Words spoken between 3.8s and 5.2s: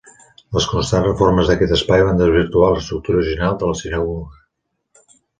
sinagoga.